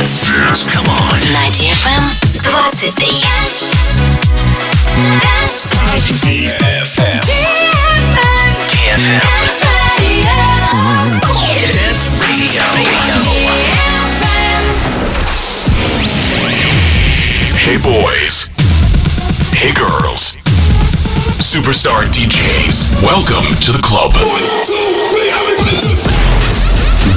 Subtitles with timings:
[0.00, 0.24] Dance.
[0.24, 0.64] Dance.
[0.64, 1.20] Come on.
[1.20, 2.00] На DFM
[2.40, 2.96] 23.
[6.56, 7.20] DFM.
[8.70, 9.20] DFM.
[11.66, 12.64] Dance Radio.
[17.58, 18.48] Hey boys.
[19.52, 20.34] Hey girls.
[21.44, 23.02] Superstar DJs.
[23.04, 24.14] Welcome to the club.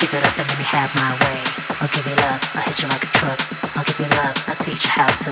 [0.00, 1.40] Give it up and let me have my way.
[1.80, 3.40] I'll give you love, I'll hit you like a truck.
[3.76, 5.30] I'll give you love, I'll teach you how to.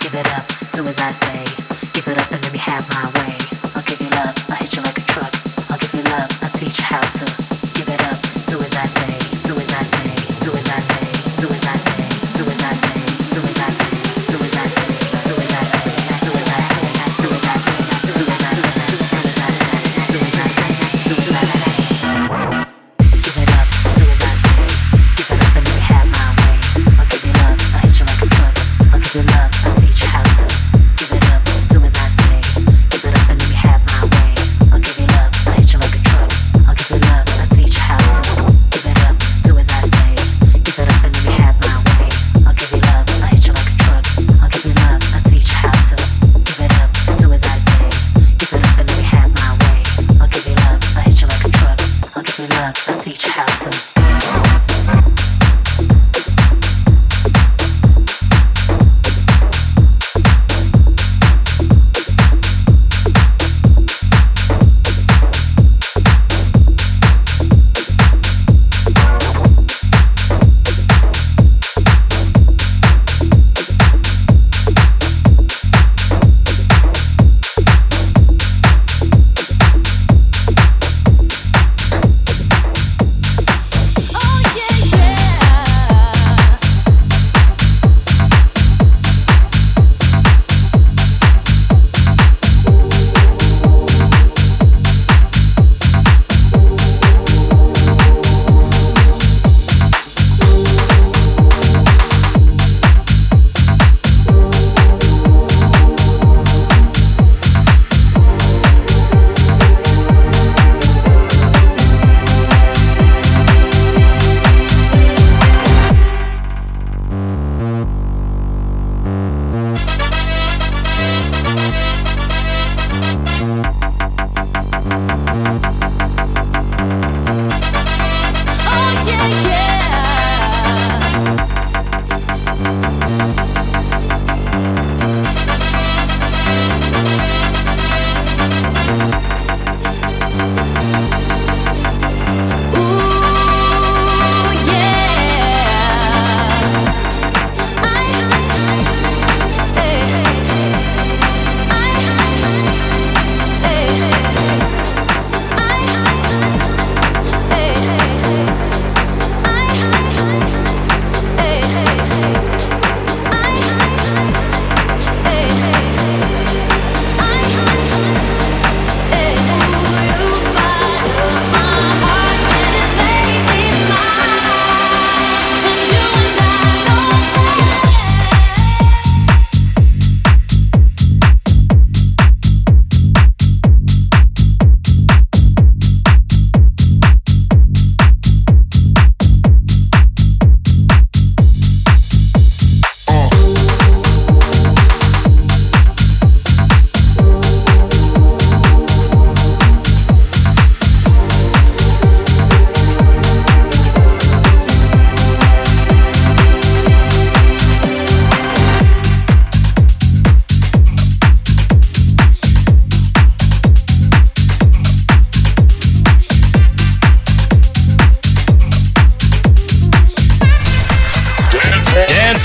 [0.00, 1.44] Give it up, do as I say.
[1.92, 3.45] Give it up and let me have my way.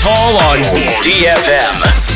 [0.04, 0.58] Hall on
[1.04, 2.11] DFM.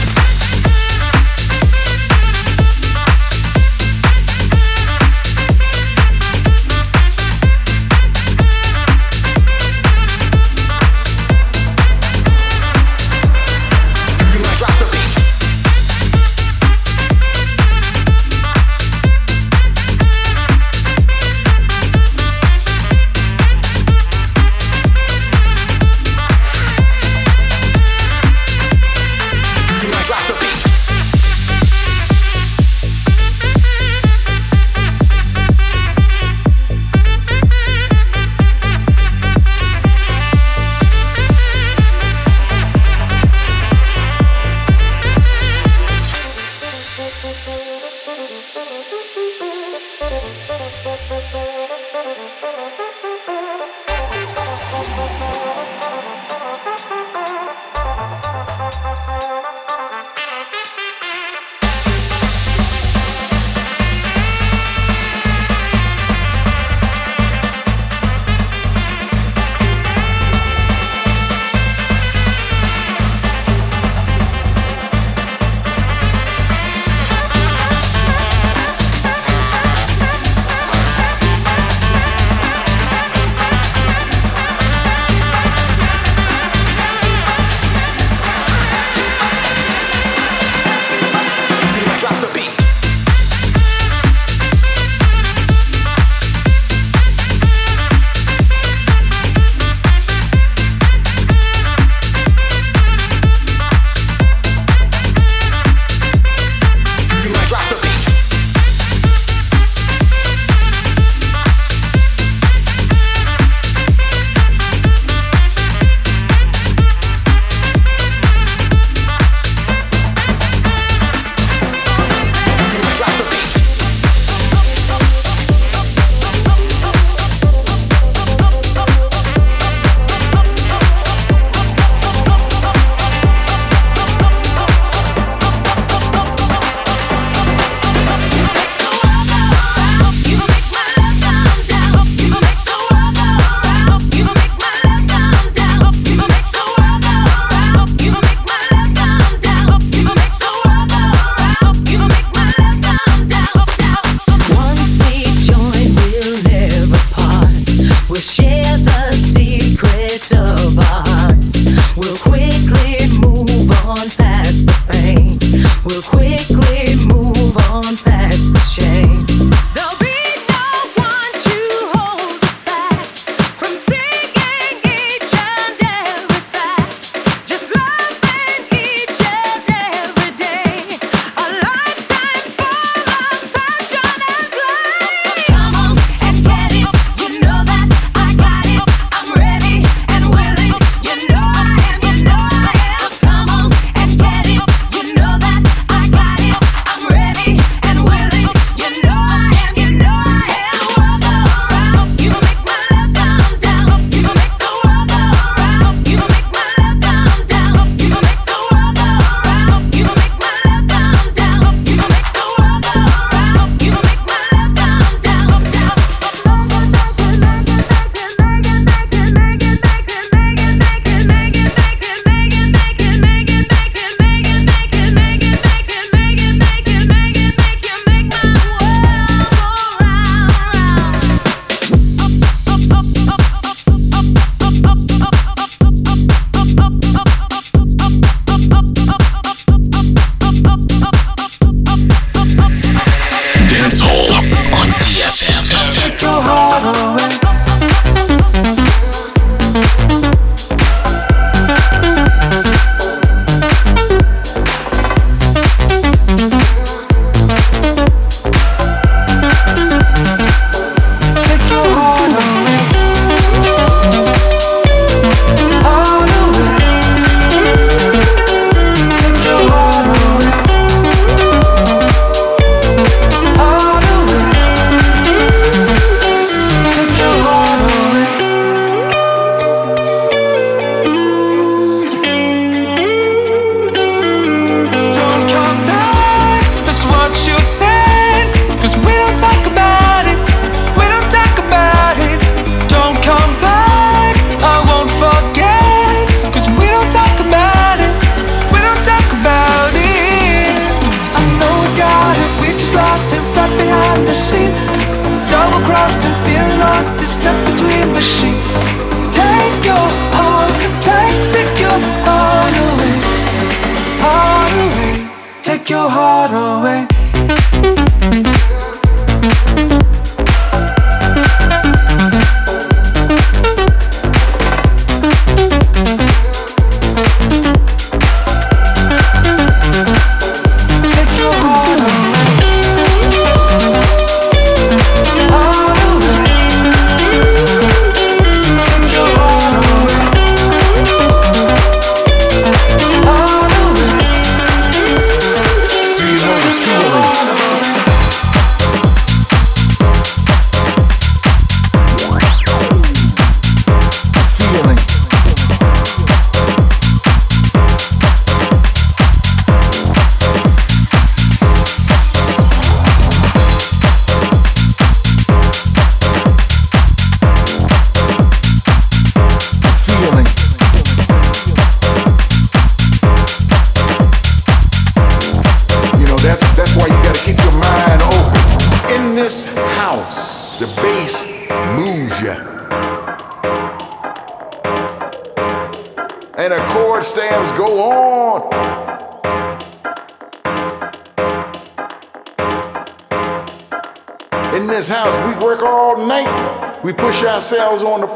[397.67, 398.36] We push ourselves on the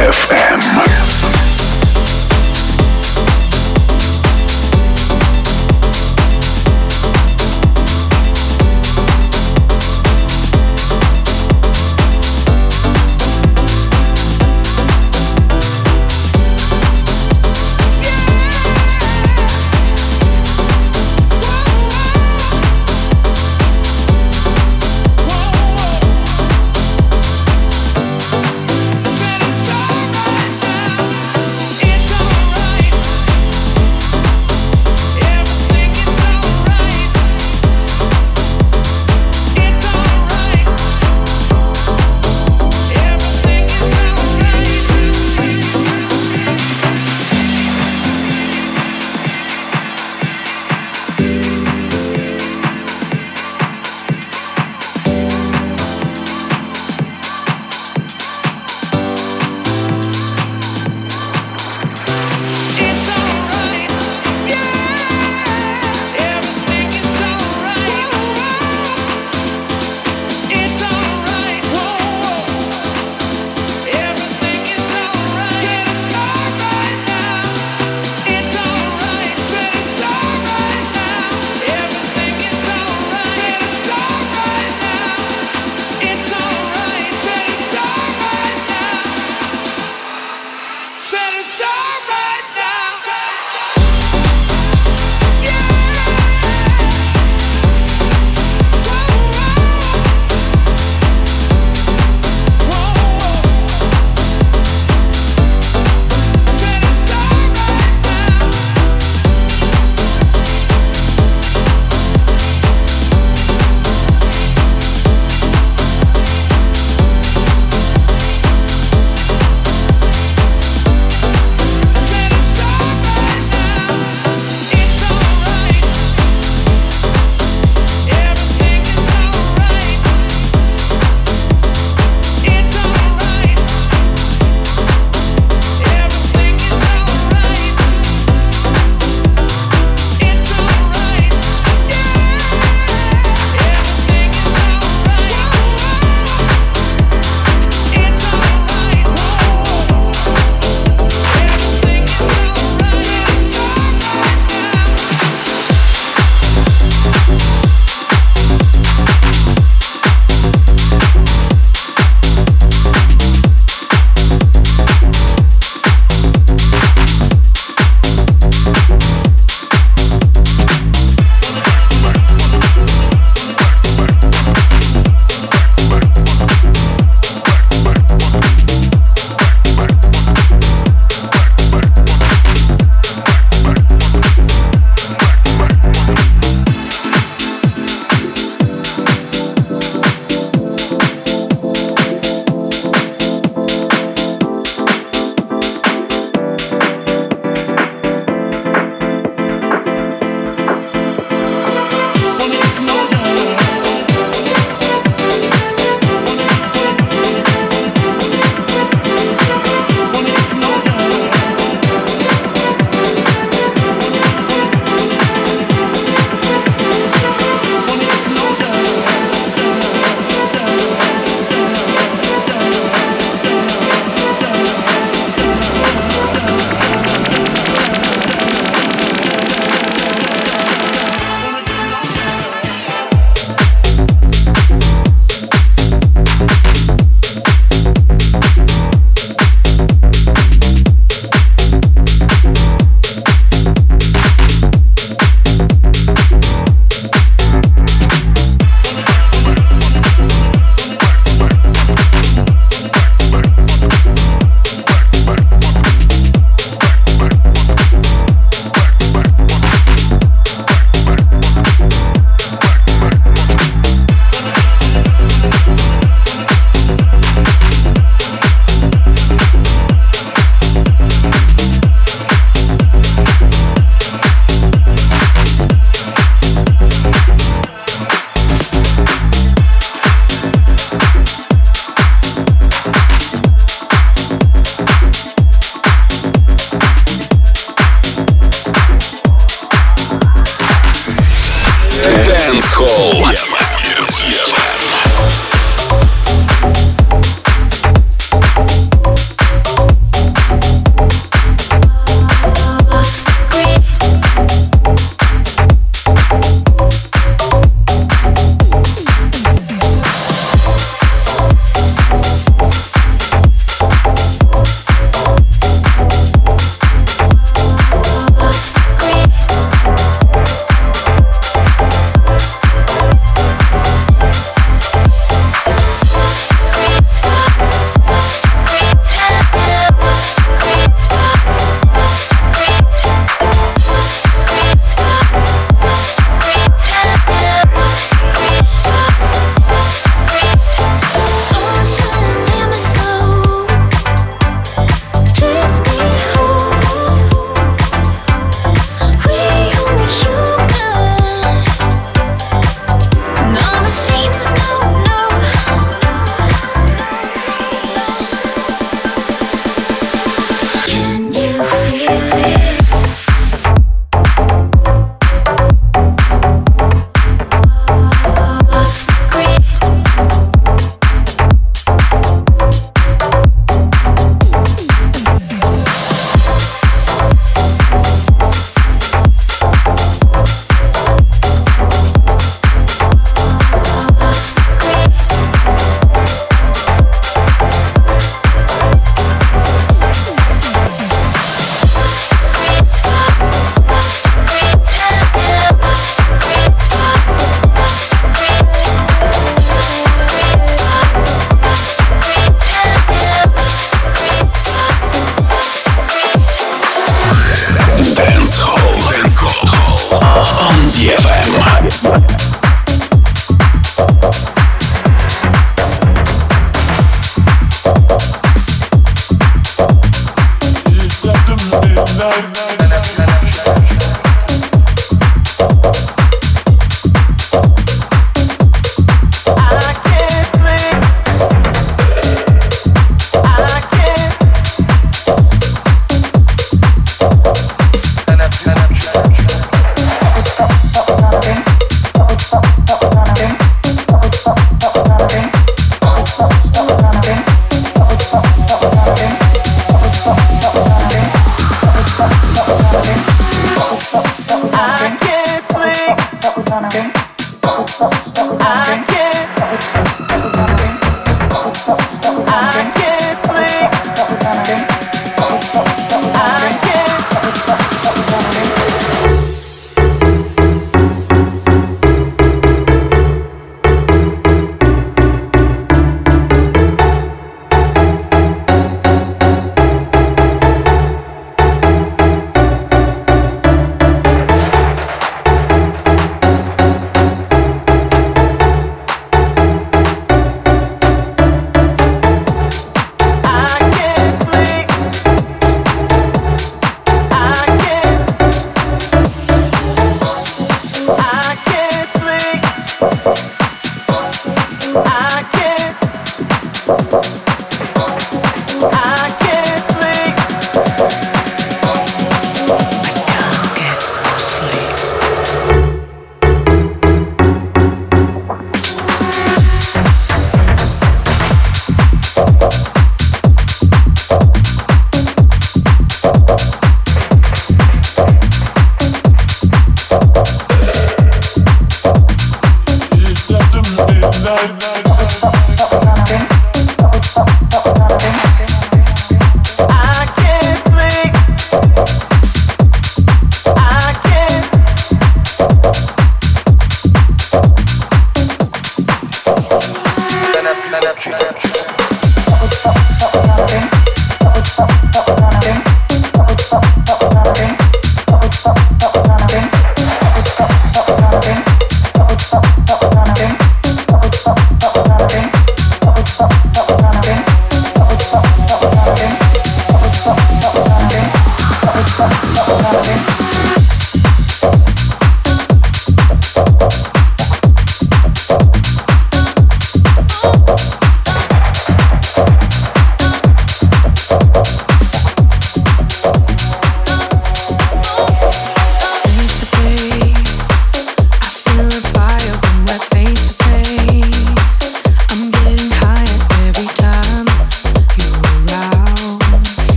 [0.00, 0.99] FM.